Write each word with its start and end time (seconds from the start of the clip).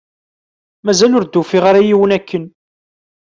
Mazal 0.85 1.15
ur 1.17 1.23
d-ufiɣ 1.25 1.63
ara 1.69 1.87
yiwen 1.87 2.15
akken 2.17 2.43